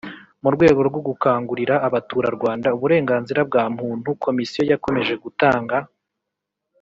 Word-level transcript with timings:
Mu 0.43 0.49
rwego 0.55 0.79
rwo 0.89 1.01
gukangurira 1.07 1.75
abaturarwanda 1.87 2.67
uburenganzira 2.75 3.41
bwa 3.49 3.63
Muntu 3.79 4.09
Komisiyo 4.23 4.61
yakomeje 4.71 5.13
gutanga 5.23 5.77